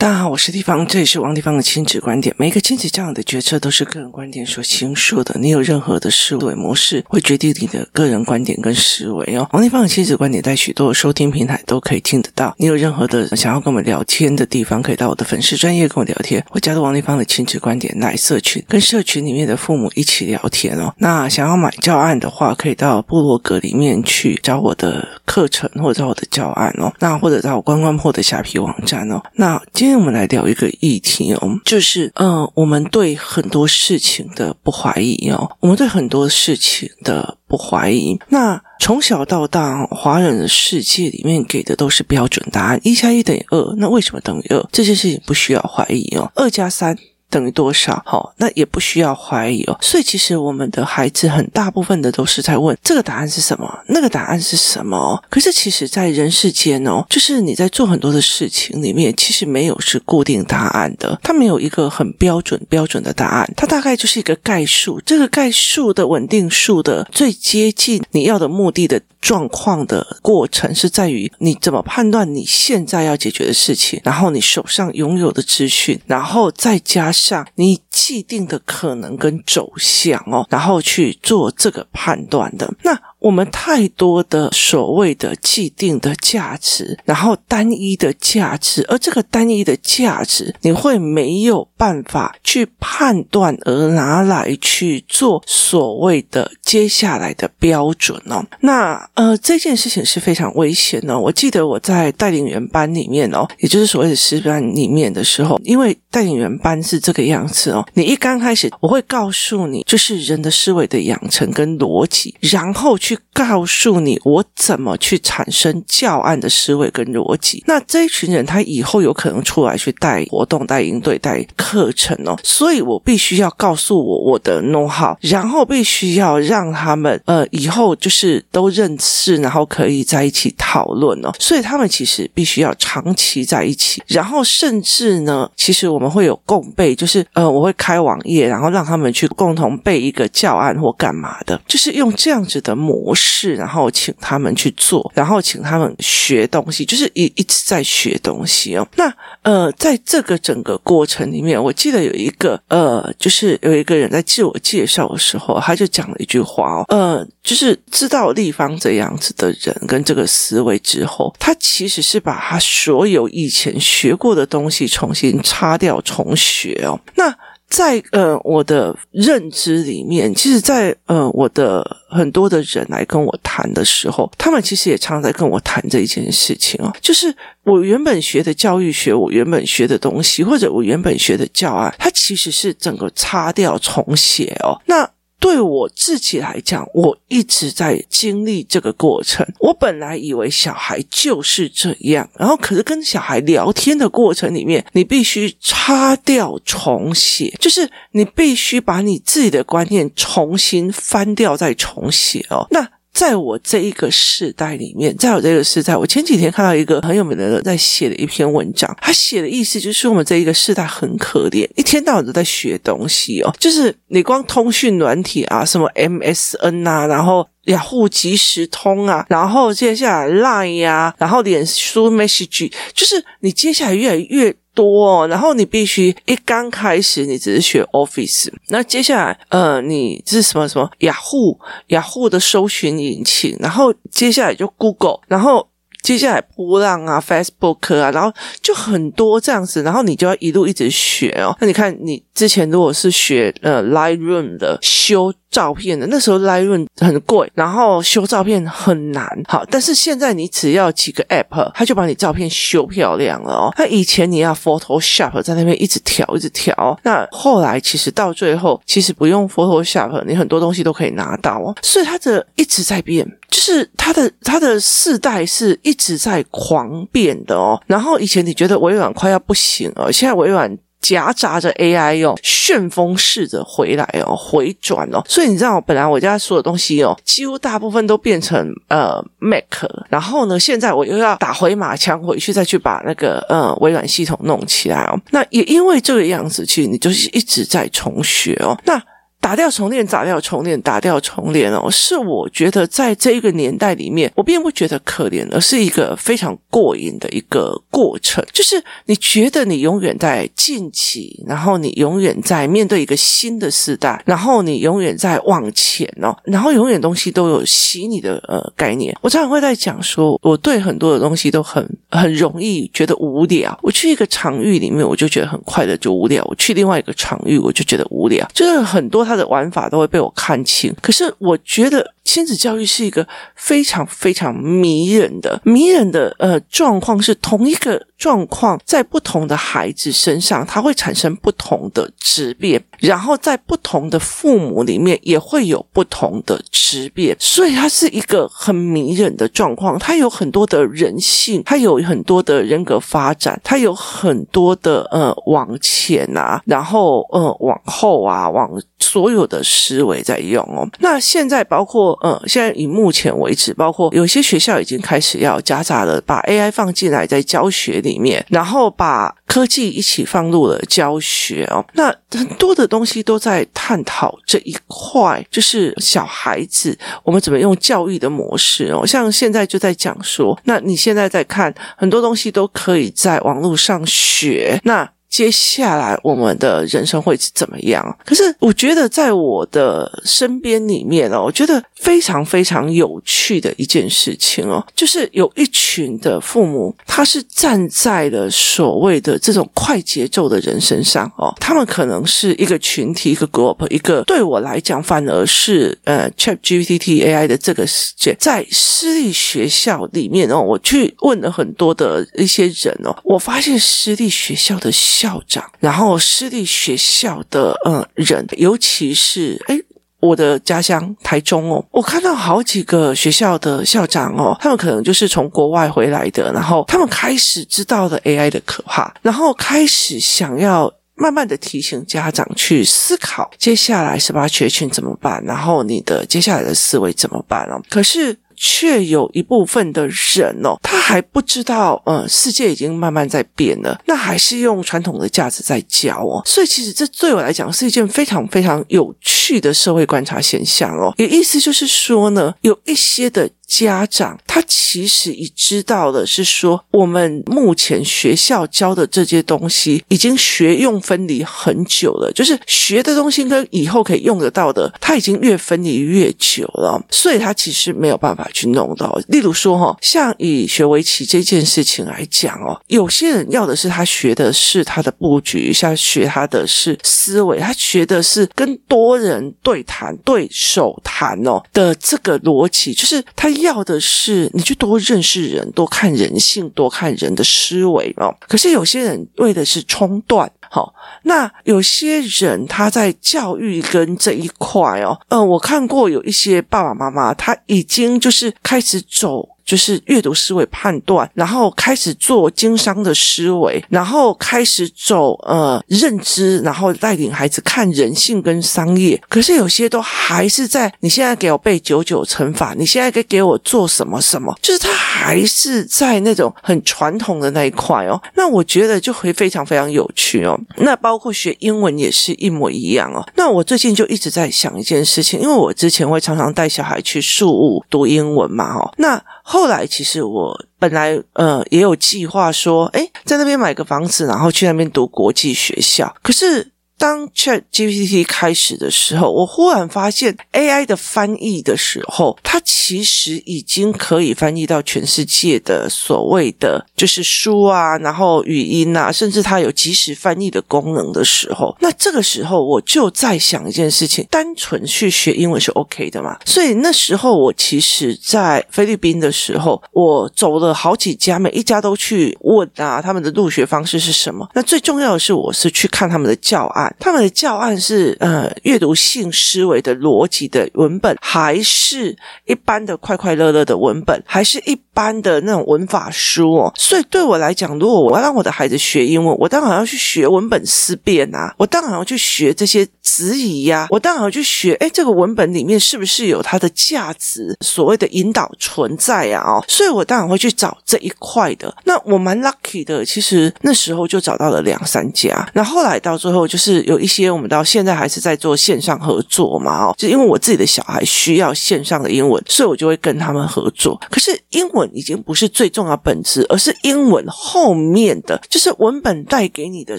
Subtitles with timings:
[0.00, 2.34] 大家好，我是地方，这里是王地方的亲子观点。
[2.38, 5.38] 每一个亲子这样的决策都是个人观点所形塑的。
[5.38, 9.46] 你有任何的思维模式，会决定你的个人观点跟思维哦。
[9.52, 12.54] 王地方的亲子观点在许多收听平台都可以听得到。
[12.56, 20.94] 你有任何的想要跟我们聊天的地方，可以到我的粉丝专业跟我聊天，或加入王地方的亲子观点来社群，跟社群里面的父母一起聊天哦。
[20.96, 26.90] 那想要买教案的话，可以到部落格里面去找我的课程，或者找我的教案哦。
[27.00, 29.20] 那或者到我关关破的下皮网站哦。
[29.34, 38.18] 那今天我们来聊一个议题哦，就是嗯、我们对很多事情的不怀疑哦，我们对很多事情的不怀疑。
[38.28, 44.68] 那从小到大，华人的世界里面给的都是标准答案，一加一等于二，那为什么等于二？
[44.72, 46.96] 这件事情不需要怀疑哦，二加三。
[47.30, 48.02] 等于多少？
[48.04, 49.78] 好，那也不需要怀疑哦。
[49.80, 55.22] 所以其实我们的孩子很大部分的都是在问这个答案是什么，那个答案是什么。
[55.30, 65.00] 可是其实，在人世间哦，就是你在做很多的事情里面，其实没有是固定答案的，它没有一个很标准标准的答案，它大概就是一个概数。
[65.06, 77.46] 这个概数的稳定数的最接近你要的目的的状况的过程，是在于你怎么判断你现在要解决的事情，然后你手上拥有的资讯，然后再加上。
[77.54, 82.98] 你既定的可能跟走向哦，然后去做这个判断的那。
[83.20, 98.42] 我们太多的所谓的既定的价值，然后单一的价值，而这个单一的价值，你会没有办法去判断，而拿来去做所谓的接下来的标准哦。
[98.60, 101.20] 那呃，这件事情是非常危险的哦。
[101.20, 107.86] 我记得我在带领员班里面哦，也就是所谓的师班里面的时候，因为带领员班是这个样子哦。
[107.94, 113.18] 你一刚开始，我会告诉你，就是人的思维的养成跟逻辑，然后去。
[113.32, 117.62] 告诉你我怎么去产生教案的思维跟逻辑。
[117.66, 131.32] 那这一群人他以后有可能出来去带活动、带营队、带课程哦，所以我必须要告诉我我的 know how，然后必须要让他们呃以后就是都认识，然后可以在一起讨论哦。
[131.38, 143.00] 所以他们其实必须要长期在一起，然后甚至呢，其实我们会有共备，就是呃我会开网页，然后让他们去共同背一个教案或干嘛的，就是用这样子的模。
[143.00, 148.86] 模式，然后请他们去做，然后请他们学东西，就是一一直在学东西哦。
[148.96, 149.10] 那
[149.40, 167.00] 呃，在这个整个过程里面，我记得有一个呃，就是有一个人在自我介绍的时候，他就讲了一句话哦，呃，就是知道立方这样子的人跟这个思维之后，他其实是把他所有以前学过的东西重新擦掉重学哦。
[167.14, 167.34] 那
[167.70, 184.76] 在呃我的认知里面，其实在，呃我的很多的人来跟我谈的时候，他们其实也常常在跟我谈这一件事情哦，就是我原本学的教育学，我原本学的东西，或者我原本学的教案，它其实是整个擦掉重写哦。
[184.86, 185.08] 那
[185.40, 189.44] 对我自己来讲，我一直在经历这个过程。
[189.58, 202.66] 我本来以为小孩就是这样，然后可是跟小孩聊天的过程里面，你必须擦掉重写，就是你必须把你自己的观念重新翻掉再重写哦。
[202.70, 202.86] 那。
[203.12, 224.54] 在我这一个世代里面，在我这个世代，我前几天看到一个很有名的人在写的一篇文章，他写的意思就是我们这一个世代很可怜，一天到晚都在学东西哦，就是你光通讯软体啊，什么 MSN 啊，然后雅虎即时通啊，然后接下来 Line 呀、啊，然后脸书 Message，就是你接下来越来越。
[224.72, 235.68] 多哦，然后你必须一刚开始你只是学 Office，那接下来呃你是什么什么雅虎雅虎的搜寻引擎，然后接下来就 Google，然后
[236.02, 238.32] 接下来波浪啊 Facebook 啊，然后
[238.62, 241.54] 就很多这样子，然后你就要一路一直学哦。
[241.60, 245.34] 那你看你之前如果是学呃 Lightroom 的修。
[245.50, 249.26] 照片的那时候，Lightroom 很贵，然后修照片很难。
[249.48, 253.72] 好，但是现在你只要几个 App，它就把你照片修漂亮了哦。
[253.76, 256.98] 它以前你要 Photoshop 在那边一直调，一直调。
[257.02, 261.74] 那后来其实到最后，其实不用 Photoshop，你很多东西都可以拿到哦。
[261.82, 267.80] 所以它的一直在变，就是它的它的世代是一直在狂变的哦。
[267.86, 270.78] 然后以前你觉得微软快要不行了，现在微软。
[271.00, 285.18] 夹杂着 AI 哦，旋风式的回来哦，回转哦，所以你知道，本来我家所有东西哦，几乎大部分都变成呃 Mac，然后呢，现在我又要打回马枪回去，再去把那个呃微软系统弄起来哦。
[285.30, 288.78] 那也因为这个样子，其实你就是一直在重学哦。
[288.84, 289.02] 那
[289.40, 298.44] 打掉重练，打掉重练，打掉重练哦，是我觉得在这一个年代里面，我并不觉得可怜，而是一个非常过瘾的一个过程。
[298.52, 309.16] 就是你觉得你永远在晋级，然后你永远在面对一个新的时代，然后你永远在往前哦，然后永远东西都有洗你的呃概念。
[309.22, 313.76] 我常常会在讲说，我对很多的东西都很很容易觉得无聊。
[313.82, 318.46] 我去一个场域里面，我就觉得很快的就无聊；我去另外一个场域，我就觉得无聊。
[318.52, 322.14] 就是很多他的玩法都会被我看清，可是我觉得。
[322.30, 339.98] 亲子教育是一个非常非常迷人的、迷人的呃状况，是同一个状况在不同的孩子身上，它会产生不同的质变，然后在不同的父母里面也会有不同的质变，所以它是一个很迷人的状况。
[339.98, 350.88] 它有很多的人性，它有很多的人格发展，它有很多的呃往前啊，然后呃往后啊，往所有的思维在用哦。
[351.00, 352.16] 那现在包括。
[352.22, 361.84] 嗯，现在以目前为止，包括有些学校已经开始要夹杂了，把 AI 放进来在教学里面，然后把科技一起放入了教学哦。
[361.94, 369.06] 那很多的东西都在探讨这一块，就是小孩子我们怎么用教育的模式哦。
[369.06, 375.08] 像现在就在讲说，那你现在在看很多东西都可以在网络上学，那。
[375.30, 378.18] 接下来我们的人生会是怎么样？
[378.26, 404.90] 可是我觉得在我的身边里面哦，我觉得非常非常有趣的一件事情哦，就是有一群的父母，他是站在了所谓的这种快节奏的人身上哦，他们可能是一个群体，一个 group，一个对我来讲反而是呃 ChatGPT AI 的这个世界，在私立学校里面哦，我去问了很多的一些人哦，我发现私立学校的。
[405.20, 409.78] 校长，然后私立学校的呃人，尤其是诶
[410.20, 427.80] 我的家乡台中哦，我看到好几个学校的校长哦，他们可能就是从国外回来的，然后他们开始知道了 AI 的可怕，然后开始想要慢慢的提醒家长去思考，接下来十八学群怎么办，然后你的接下来的思维怎么办哦？
[427.90, 428.36] 可是。
[428.62, 441.14] 却有一部分的人哦，他还不知道，呃，世界已经慢慢在变了，那还是用传统的价值在教哦，所以其实这对我来讲是一件非常非常有趣的社会观察现象哦。
[441.16, 443.48] 也意思就是说呢，有一些的。
[443.70, 459.16] 家长他其实已知道的是说，我们目前学校教的这些东西已经学用分离很久了，就是学的东西跟以后可以用得到的，他已经越分离越久了，所以他其实没有办法去弄到。
[459.28, 473.48] 例如说哈，像以学围棋这件事情来讲哦，有些人要的是他学的是他的布局，像学他的是思维，他学的是跟多人对谈、对手谈哦的这个逻辑，就是他。
[473.60, 478.34] 要的是你去多认识人，多看人性，多看人的思维哦。
[478.48, 489.48] 可是有些人为的是冲断，好，那有些人他在教育跟这一块哦，嗯，我看过有一些爸爸妈妈，他已经就是开始走。
[489.70, 499.22] 就是阅读思维判断，然后开始做经商的思维，然后开始走呃认知，然后带领孩子看人性跟商业。
[499.28, 508.20] 可是有些都还是在你现在给我背九九乘法，你现在给给我做什么什么，就是他还是在那种很传统的那一块哦。
[508.34, 510.58] 那我觉得就会非常非常有趣哦。
[510.78, 513.24] 那包括学英文也是一模一样哦。
[513.36, 519.22] 那我最近就一直在想一件事情，因为我之前会常常带小孩去树屋读英文嘛，哦，那。
[519.52, 526.14] 后来，其实我本来呃也有计划说，诶，在那边买个房子，然后去那边读国际学校。
[526.22, 526.70] 可是。
[527.00, 546.38] 当 ChatGPT 开始的时候，我忽然发现 AI 的翻译的时候，它其实已经可以翻译到全世界的所谓的就是书啊，然后语音啊，甚至它有即时翻译的功能的时候，那这个时候我就在想一件事情：单纯去学英文是 OK 的嘛？
[546.44, 554.46] 所以那时候我其实，在菲律宾的时候，我走了好几家，每一家都去问啊，他们的入学方式是什么？
[554.54, 556.89] 那最重要的是，我是去看他们的教案。
[556.98, 562.16] 他们的教案是呃阅读性思维的逻辑的文本，还是
[562.46, 566.72] 一般的快快乐乐的文本，还是一般的那种文法书哦？
[566.76, 579.42] 所以对我来讲，如果我要让我的孩子学英文，我当然要去学文本思辨啊，我当然要去学这些质疑呀，我当然要去学，诶，这个文本里面是不是有它的价值，所谓的引导存在呀？
[579.46, 581.74] 哦，所以我当然会去找这一块的。
[581.84, 586.79] 那我蛮 lucky 的，其实那时候就找到了两三家，那后来到最后就是。
[586.82, 594.00] 有一些我们到现在还是在做线上合作嘛，哦，就因为我自己的小孩需要线上的英文，所以我就会跟他们合作。
[594.10, 599.98] 可是英文已经不是最重要本质，而是英文后面的就是文本带给你的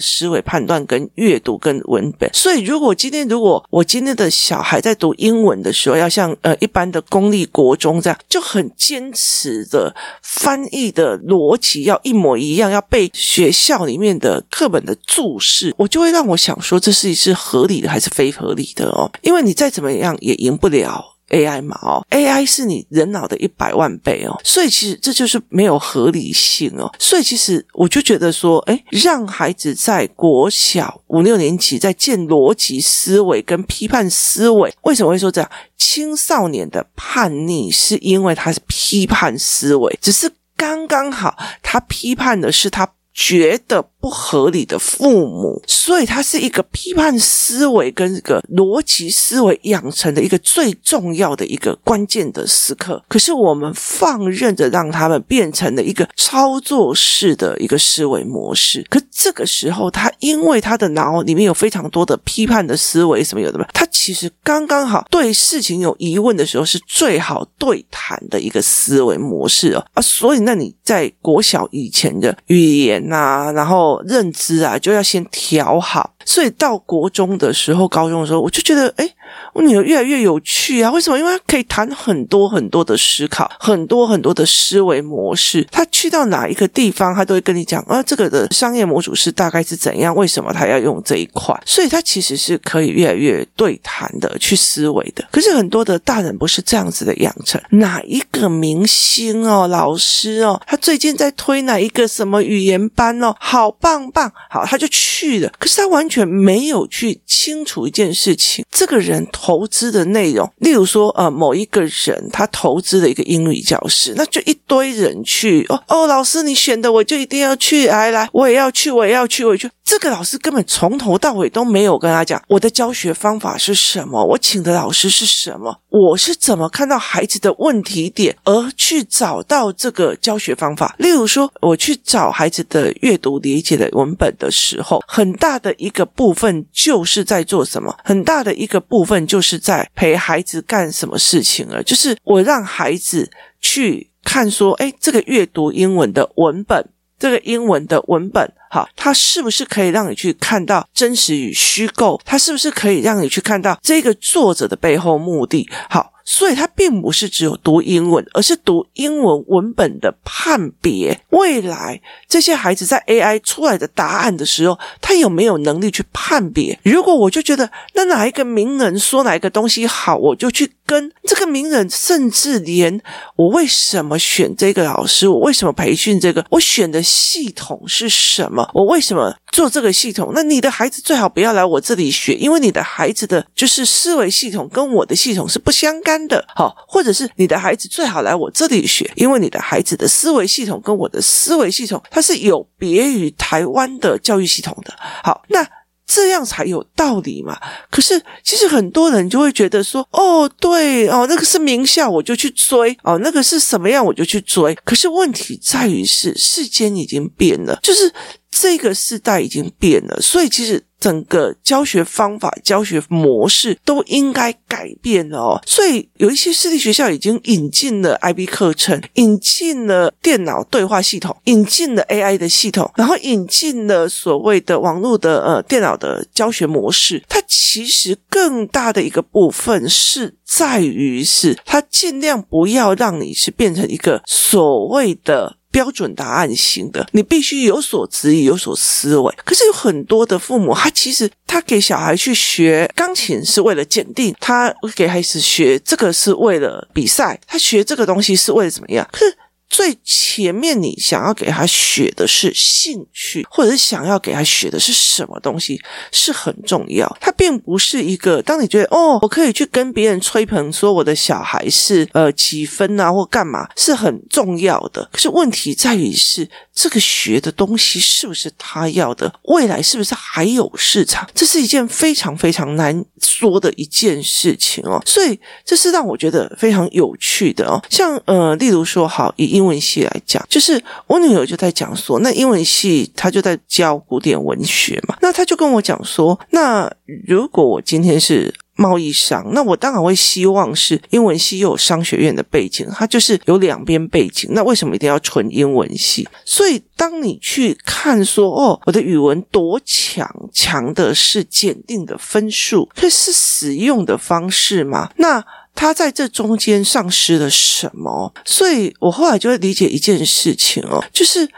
[0.00, 2.28] 思维判断跟阅读跟文本。
[2.32, 19.10] 所以如果今天如果我今天的小孩在读英文的时候，要像呃一般的公立国中这样，就很坚持的翻译的逻辑要一模一样，要背学校里面的课本的注释，我就会让我想说，说这是是合理的还是非合理的哦？
[19.20, 26.90] 因为你再怎么样也赢不了 AI 嘛哦，AI 是你人脑的一百万倍哦，所以其实这就是没有合理性哦。
[26.98, 35.50] 所以其实我就觉得说，诶，让孩子在国小五六年级在建逻辑思维跟批判思维，为什么会说这样？
[35.76, 43.90] 青少年的叛逆是因为他是批判思维，只是刚刚好，他批判的是他觉得。
[44.02, 53.00] 不合理的父母，所以他是一个批判思维跟这个逻辑思维养成的一个最重要的一个关键的时刻。
[53.06, 58.84] 可是我们放任着让他们变成了一个操作式的一个思维模式。
[58.90, 70.02] 可这个时候，他因为他的脑里面有非常多的批判的思维，什么有的吧，他其实刚刚好对事情有疑问的时候是最好对谈的一个思维模式哦啊。
[70.02, 73.91] 所以，那你在国小以前的语言呐、然后。
[74.06, 76.14] 认知啊，就要先调好。
[76.24, 79.14] 所以到国中的时候，高中的时候，我就觉得，诶，
[79.52, 80.90] 我女儿越来越有趣啊！
[80.90, 81.18] 为什么？
[81.18, 85.66] 因为她可以谈很多很多的思考，很多很多的思维模式。
[85.70, 90.14] 她去到哪一个地方，她都会跟你讲啊，这个的商业模组是大概是怎样？
[90.14, 91.58] 为什么她要用这一块？
[91.66, 95.26] 所以她其实是可以越来越对谈的，去思维的。
[95.32, 97.60] 可是很多的大人不是这样子的养成。
[97.70, 105.50] 哪一个明星哦，老师哦，他最近在推哪一个什么语言班哦，好棒棒，好，他就去了。
[105.58, 106.02] 可是他完。
[106.12, 119.70] 却没有去清楚一件事情，这个人投资的内容，例如说，呃，某一个人他投资了一个英语教室，那就一堆人去哦哦，老师你选的我就一定要去，来来，我也要去，我也要去，我也去。
[119.84, 130.94] 这个老师根本从头到尾都没有跟他讲我的教学方法是什么，我请的老师是什么，我是怎么看到孩子的问题点而去找到这个教学方法。
[130.98, 137.96] 例如说，我去找孩子的阅读理解的文本的时候，很大的一个部分就是在做什么？
[138.04, 141.82] 很大的一个部分就是在陪孩子干什么事情了？
[141.82, 143.30] 就是我让孩子
[143.60, 146.88] 去看说，诶，这个阅读英文的文本。
[147.18, 152.20] 这个英文的文本，好，它是不是可以让你去看到真实与虚构？
[152.24, 155.70] 它是不是可以让你去看到这个作者的背后目的？
[155.88, 156.11] 好。
[156.24, 161.20] 所以，他并不是只有读英文，而是读英文文本的判别。
[161.30, 166.78] 未来这些孩子在 AI 出来的答案的时候，他有没有能力去判别？
[166.82, 173.00] 如果我就觉得那哪一个名人说哪一个东西好，我就去跟这个名人，甚至连
[173.34, 180.32] 我为什么选这个老师，我为什么培训这个，我选的系统是什么，我为什么做这个系统？
[180.34, 186.44] 那你的孩子最好不要来我这里学，因为你的孩子的就是思维系统跟我的系统是不相干的。
[186.54, 194.92] 好，或者是你的孩子最好来我这里学，因为你的孩子的思维系统跟我的思维系统，它是有别于台湾的教育系统的。
[195.24, 195.66] 好，那
[196.14, 197.58] 这样才有道理嘛。
[197.90, 204.74] 可是其实很多人就会觉得说，哦，对哦，那个是名校，我就去追哦，那个是什么样，我就去追。
[204.84, 208.12] 可是问题在于是世间已经变了，就是
[208.52, 210.84] 这个时代已经变了，所以其实。
[211.02, 227.20] 整个教学方法、教学模式都应该改变了哦，所以有一些私立学校已经引进了 IB 课程，引进了电脑对话系统，引进了 AI 的系统，然后引进了所谓的网络的呃电脑的教学模式。
[227.28, 235.56] 它其实更大的一个部分是在于是，它尽量不要让你是变成一个所谓的。
[235.72, 239.34] 标准答案型的，你必须有所质疑，有所思维。
[239.44, 249.08] 可是有很多的父母，他其实他给小孩去学钢琴是为了鉴定，他给孩子学这个是为了比赛，他学这个东西是为了怎么样？
[249.10, 249.36] 可是。
[249.72, 255.80] 最前面，你想要给他学的是兴趣，或者是想要给他学的是什么东西，
[256.12, 257.10] 是很重要。
[257.18, 265.08] 他并不是一个，当你觉得哦，我可以去跟别人吹捧说我的小孩是呃几分啊，或干嘛，是很重要的。
[265.10, 269.32] 可是问题在于是这个学的东西是不是他要的？
[269.44, 271.26] 未来是不是还有市场？
[271.34, 275.02] 这是一件非常非常难说的一件事情哦。
[275.06, 277.82] 所以这是让我觉得非常有趣的哦。
[277.88, 286.92] 像呃，例如说，好以英文系来讲，就是我女儿就在讲说，那英文系她就在教古典文学嘛，那她就跟我讲说，那
[287.28, 288.52] 如果我今天是。
[288.74, 294.50] 贸易商，那我当然会希望是英文系又有商学院的背景，它就是有两边背景。
[294.54, 296.26] 那为什么一定要纯英文系？
[296.46, 305.10] 所以当你去看说，哦，我的语文多强，强的是检定的分数，可是使用的方式嘛？
[305.16, 308.32] 那他在这中间丧失了什么？
[308.44, 311.48] 所以我后来就会理解一件事情哦，就是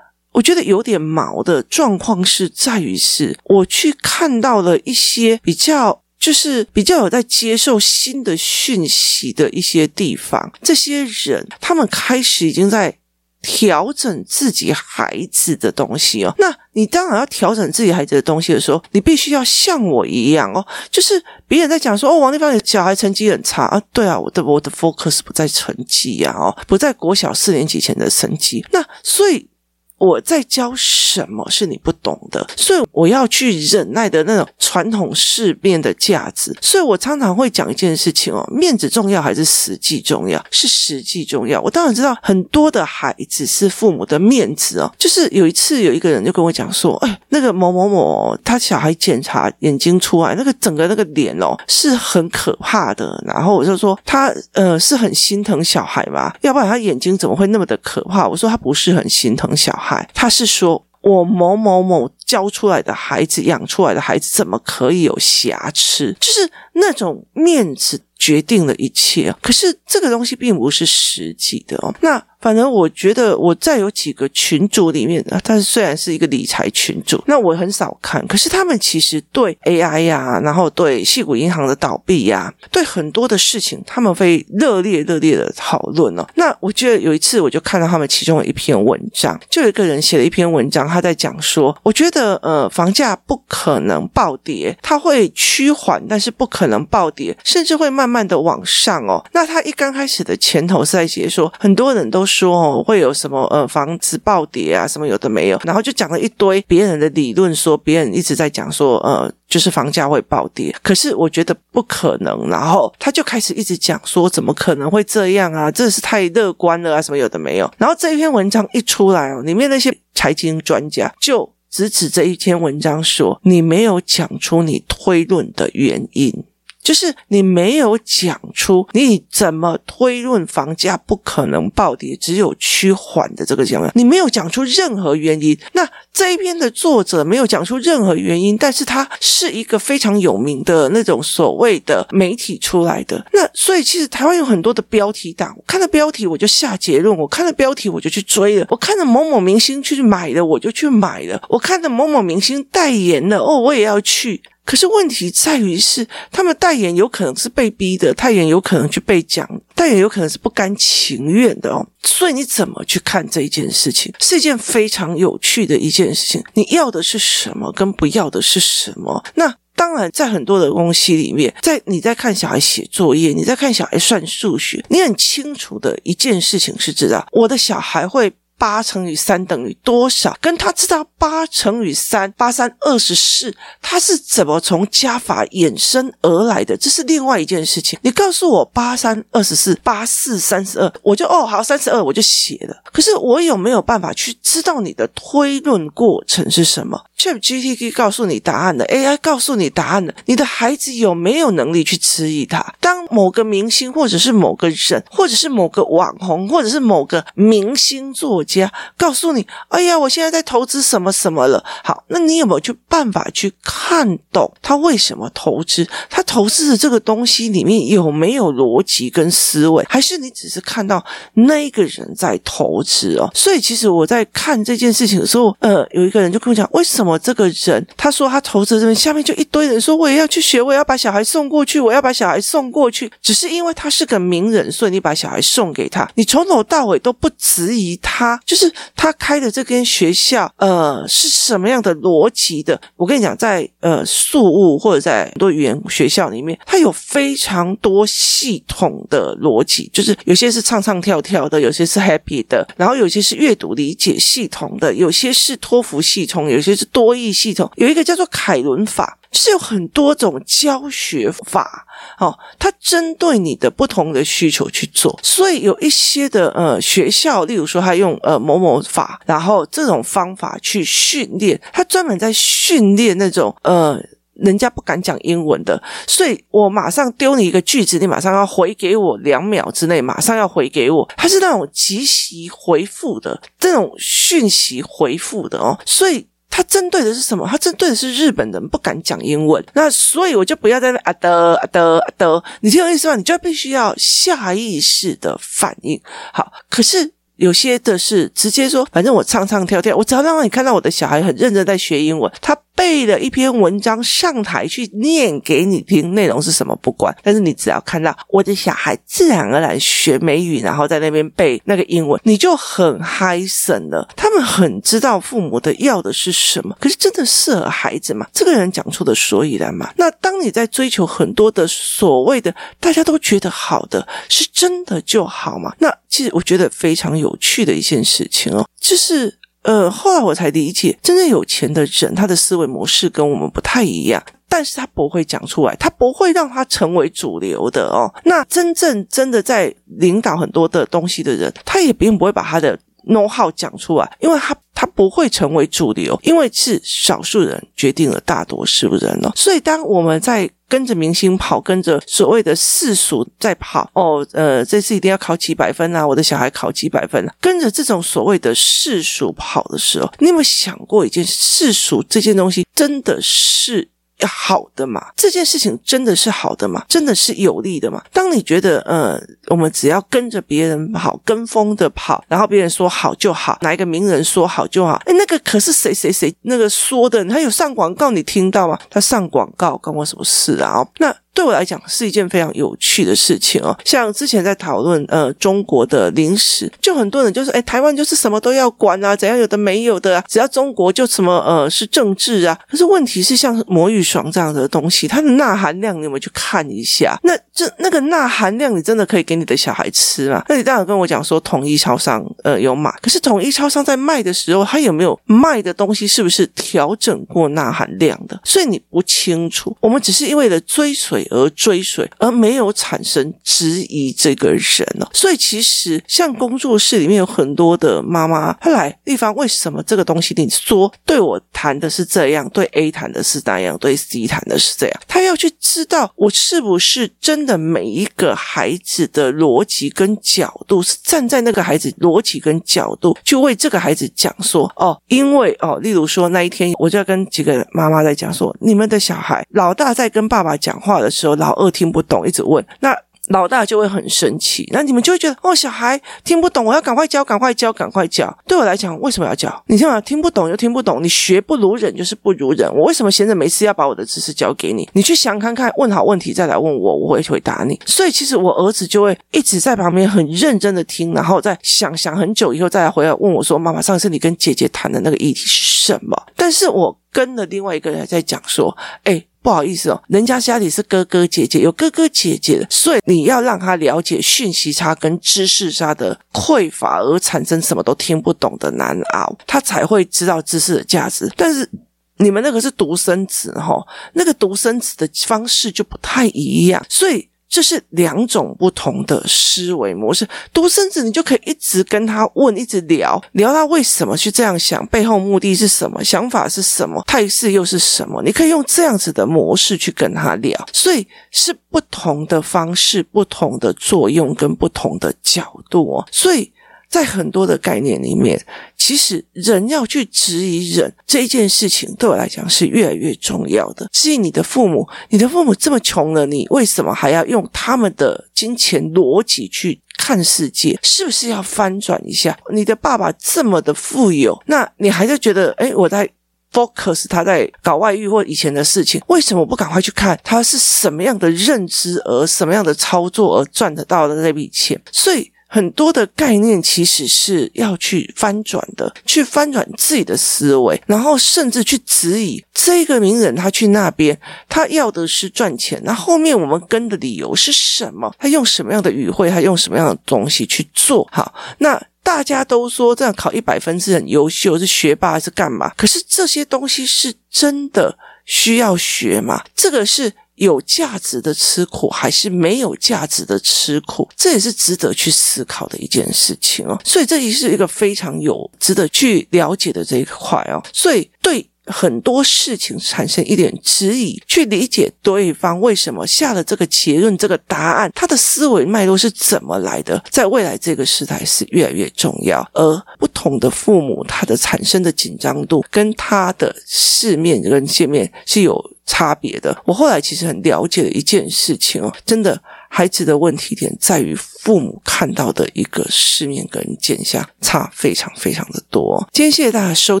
[0.32, 6.00] 我觉得有点毛的状况是在于是，我去看到了一些比较。
[6.16, 12.96] 就是比较有在接受新的讯息的一些地方，这些人他们开始已经在
[13.44, 16.34] 调整自己孩子的东西哦。
[16.38, 20.66] 那你当然要调整自己孩子的东西的时候，你必须要像我一样哦。
[20.90, 28.64] 就是别人在讲说哦，王丽芳的小孩成绩很差啊，对啊，我的我的 focus 不在成绩呀哦，不在国小四年级前的成绩。
[28.72, 29.48] 那所以。
[29.96, 36.52] 我在教什么是你不懂的，所以我要去忍耐的那种传统世面的价值。
[36.60, 40.44] 所以我常常会讲一件事情哦，面子重要还是实际重要？
[40.50, 41.60] 是实际重要。
[41.60, 44.92] 我当然知道很多的孩子是父母的面子哦。
[44.98, 53.22] 就是有一次有一个人就跟我讲说，哎，那个某某某他小孩检查眼睛出来，那个整个那个脸哦是很可怕的。
[53.24, 58.26] 然后我就说他呃是很心疼小孩嘛，要不然他眼睛怎么会那么的可怕？
[58.26, 60.10] 我说他不是很心疼小孩。
[60.12, 66.16] 他是说，我某某某教出来的孩子，养出来的孩子，怎么可以有瑕疵？
[66.20, 69.34] 就是那种面子决定了一切。
[69.42, 71.94] 可是这个东西并不是实际的哦。
[72.00, 72.22] 那。
[72.44, 78.22] 反正我觉得我在有几个群组里面，但是虽然是一个理财群组，那我很少看。
[78.26, 86.26] 可是他们其实对 AI 呀，然后对矽谷银行的倒闭呀，对很多的事情，他们会热烈热烈的讨论哦。
[86.34, 99.24] 那我记得有一次，我就看到他们其中的一篇文章，就有一个人写了一篇文章，他在讲说，我觉得呃呃，房价不可能暴跌，它会趋缓，但是不可能暴跌，甚至会慢慢的往上哦。
[99.32, 102.54] 那他一刚开始的前头是在写说，很多人都说。
[102.54, 126.44] 哦会有什么呃房子暴跌啊什么有的没有，然后就讲了一堆别人的理论，说别人一直在讲说呃就是房价会暴跌，可是我觉得不可能，然后他就开始一直讲说怎么可能会这样啊，这是太乐观了啊什么有的没有，然后这一篇文章一出来哦，里面那些财经专家就只指这一篇文章说你没有讲出你推论的原因。
[126.84, 135.58] 就是你没有讲出你怎么推论房价不可能暴跌，只有趋缓的这个讲法，你没有讲出任何原因。
[135.72, 143.24] 那这一篇的作者没有讲出任何原因，但是他是一个非常有名的那种所谓的媒体出来的。
[143.32, 154.42] 那所以其实台湾有很多的标题党，我看了标题我就下结论，我看了标题我就去追了，我看了某某明星去买了我就去买了，我看了某某明星代言了哦，我也要去。
[154.64, 161.86] 可是问题在于是，他们代言有可能是被逼的，代言有可能去被讲，代言有可能是不甘情愿的哦。
[162.02, 166.42] 所以你怎么去看这一件事情，是一件非常有趣的一件事情。
[166.54, 169.22] 你要的是什么，跟不要的是什么？
[169.34, 178.32] 那当然，在很多的东西里面，在你在看小孩写作业，你在看小孩算数学，你很清楚的一件事情是知道，我的小孩会。
[178.58, 180.36] 八乘以三等于多少？
[180.40, 186.76] 跟他知道八乘以三，八三二十四，他是怎么从加法衍生而来的？
[186.76, 187.98] 这是另外一件事情。
[188.02, 192.76] 你告诉我八三二十四，八四三十二，我就哦好三十二，我就写了。
[192.92, 202.74] 可是我有没有办法去知道你的推论过程是什么？ChatGPT 告诉你答案的，AI 告诉你答案的，你的孩子有没有能力去质疑它？
[202.80, 208.72] 当某个明星，或者是某个人，或者是某个网红，或者是某个明星作家。
[208.96, 211.64] 告诉你，哎呀，我现在在投资什么什么了。
[211.82, 215.86] 好，那你有没有去办法去看懂他为什么投资？
[216.08, 219.84] 他投资的这个东西里面有没有逻辑跟思维？
[219.88, 221.04] 还是你只是看到
[221.34, 223.30] 那个人在投资哦？
[223.34, 238.33] 所以其实我在看这件事情的时候，呃，有一个人就跟我讲，为什么这个人他说他投资这边，下面就一堆人说我也要去学，我要把小孩送过去，我要把小孩送过去，只是因为他是个名人，所以你把小孩送给他，你从头到尾都不质疑他。
[238.44, 242.80] 就是他开的这间学校，呃，是什么样的逻辑的？
[242.96, 259.18] 我跟你讲，在呃宿雾或者在很多语言学校里面，它有非常多系统的逻辑，就是有些是唱唱跳跳的，有些是 happy 的，然后有些是阅读理解系统的，有些是托福系统，有些是多益系统，有一个叫做凯伦法。
[259.34, 261.86] 是有很多种教学法，
[262.18, 265.18] 哦，它针对你的不同的需求去做。
[265.22, 274.00] 所以有一些的呃学校，例如说他用呃某某法，然后这种方法去训练，他专门在训练那种呃。
[274.36, 281.08] 人家不敢讲英文的，所以我马上丢你一个句子，你马上要回给我两秒之内，马上要回给我。
[281.16, 287.44] 它是那种即时回复的这种讯息回复的哦，所以它针对的是什么？
[287.50, 293.16] 它针对的是日本人不敢讲英文，那所以我就不要在那啊的啊的啊的，你听我意思吗？
[293.16, 296.00] 你就必须要下意识的反应。
[296.32, 297.12] 好，可是。
[297.36, 314.06] 有些的是直接说，反正我唱唱跳跳，我只要让你看到我的小孩很认真在学英文，他背了一篇文章上台去念给你听，内容是什么不管，但是你只要看到我的小孩自然而然学美语，然后在那边背那个英文，你就很嗨森了。
[314.14, 318.26] 他们很知道父母的要的是什么，可是真的适合孩子吗？
[318.32, 319.90] 这个人讲出的所以然嘛。
[319.96, 325.72] 那当你在追求很多的所谓的大家都觉得好的，是真的就好吗？
[325.78, 327.14] 那其实我觉得非常。
[327.14, 338.12] 有趣的一件事情哦，就是呃，后来我才理解，真正有钱的人，他的思维模式跟我们不太一样，但是他不会讲出来，他不会让他成为主流的哦。
[338.24, 349.32] 那真正真的在领导很多的东西的人，他也并不会把他的 know how 讲出来，因为他他不会成为主流，因为是少数人决定了大多数人哦。
[349.34, 356.06] 所以当我们在跟着明星跑，跟着所谓的世俗在跑哦，呃，这次一定要考几百分啊！
[356.06, 363.88] 我的小孩考几百分啊，跟着这种所谓的世俗跑的时候，你有没有想过一件世俗这件东西真的是？
[364.26, 365.08] 好的嘛？
[365.16, 366.82] 这件事情真的是好的吗？
[366.88, 368.02] 真的是有利的吗？
[368.10, 377.24] 当你觉得，呃，我们只要跟着别人跑，跟风的跑，然后别人说好就好，哪一个名人说好就好，诶，那个可是谁谁谁那个说的？
[377.26, 378.78] 他有上广告，你听到吗？
[378.90, 380.86] 他上广告关我什么事啊？
[380.98, 381.14] 那。
[381.34, 392.56] 对我来讲是一件非常有趣的事情哦，像之前在讨论呃中国的零食，就很多人就是，哎，台湾就是什么都要管啊，怎样有的没有的啊，只要中国就什么呃是政治啊。
[392.70, 397.18] 可是问题是，像魔芋爽这样的东西，它的钠含量你有没有去看一下？
[397.24, 400.44] 那这那个钠含量，你真的可以给给你的小孩吃嘛？
[400.48, 408.40] 那你当然跟我讲说统一超商呃有买，可是统一超商在卖的时候，他有没有卖的东西是不是调整过钠含量的？
[408.44, 411.26] 所以你不清楚，我们只是因为了追随。
[411.30, 415.08] 而追随，而没有产生质疑这个人哦。
[415.12, 425.00] 所以其实像工作室里面有很多的妈妈，她来地方为什么这个东西你说对我谈的是这样，对 A 谈的是那样，对 C 谈的是这样？
[425.08, 442.96] 她要去知道我是不是真的每一个孩子的逻辑跟角度是站在那个孩子逻辑跟角度去为这个孩子讲说哦，因为哦，例如说那一天我就要跟几个妈妈在讲说，你们的小孩老大在跟爸爸讲话的时候，老二听不懂，一直问那。
[443.28, 448.36] 老大就会很生气，那你们就会觉得哦，小孩听不懂，我要赶快教，赶快教，赶快教。
[448.46, 449.64] 对我来讲，为什么要教？
[449.66, 452.70] 你听嘛，听不懂就听不懂，你学不如人就是不如人。
[452.74, 454.88] 我为什么闲着没事要把我的知识教给你？
[454.92, 457.80] 你去想看看，问好问题再来问我，我会回答你。
[457.86, 481.30] 所以其实我儿子就会一直在旁边很认真的听，然后再想想很久以后再来回来问我说：“妈妈，上次你跟姐姐谈的那个议题是什么？”但是我跟了另外一个人在讲说：“哎。”不好意思哦，人家家里是哥哥姐姐，有哥哥姐姐的，所以你要让他了解讯息差跟知识差的匮乏而产生什么都听不懂的难熬，他才会知道知识的价值。
[481.36, 481.68] 但是
[482.16, 483.76] 你们那个是独生子哈，
[484.14, 487.28] 那个独生子的方式就不太一样，所以。
[487.54, 490.28] 这是两种不同的思维模式。
[490.52, 498.20] 独生子，你就可以一直跟他问，一直聊，聊他为什么去这样想，背后目的是什么，想法是什么，态势又是什么？
[498.24, 506.04] 你可以用这样子的模式去跟他聊，所以是不同的方式、不同的作用跟不同的角度哦。
[506.10, 506.52] 所以。
[506.94, 508.40] 在很多的概念里面，
[508.76, 513.88] 其实人要去质疑人这一件事情，对我来讲是越来越重要的。
[513.90, 520.78] 质疑你的父母，你的父母这么穷了，你为什么还要用他们的金钱逻辑去看世界？
[520.84, 522.38] 是不是要翻转一下？
[522.52, 526.08] 你的爸爸这么的富有，那你还是觉得，诶，我在
[526.52, 534.80] focus 他在搞外遇或以前的事情，为什么不赶快去看他是什么样的认知而什么样的操作而赚得到的那笔钱？
[534.92, 535.33] 所以。
[535.54, 548.12] 很多的概念其实是要去翻转的，去翻转自己的思维，然后甚至去质疑这个名人他去那边，他要的是赚钱，那后面我们跟的理由是什么？
[548.18, 549.30] 他用什么样的语汇？
[549.30, 551.06] 他用什么样的东西去做？
[551.12, 555.70] 好，那大家都说这样考一百分是很优秀，是学霸还是干嘛？
[555.76, 559.40] 可是这些东西是真的需要学吗？
[559.54, 564.08] 这个是有价值的吃苦，还是没有价值的吃苦？
[564.16, 566.78] 这也是值得去思考的一件事情哦。
[566.84, 570.62] 所以这也是一个非常有值得去了解的这一块哦。
[570.72, 571.48] 所以对。
[571.66, 582.46] 很多事情产生一点质疑，去理解对方为什么下了这个结论，这个答案，他的思维脉络是怎么来的，在未来这个时代是越来越重要。
[582.52, 589.56] 而不同的父母，他的产生的紧张度跟他的世面跟见面是有差别的。
[589.64, 592.40] 我后来其实很了解了一件事情哦，真的。
[592.76, 599.08] 孩子的问题点在于父母看到的一个世面跟见相差非常非常的多。
[599.12, 600.00] 今天谢谢大家收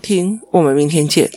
[0.00, 1.30] 听，我们明天见。